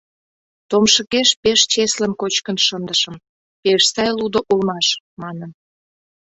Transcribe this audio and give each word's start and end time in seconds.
«Томшыкеш 0.69 1.29
пеш 1.41 1.59
чеслын 1.71 2.11
кочкын 2.21 2.57
шындышым, 2.65 3.15
пеш 3.61 3.81
сай 3.93 4.09
лудо 4.17 4.39
улмаш»,— 4.51 4.87
манын. 5.21 5.51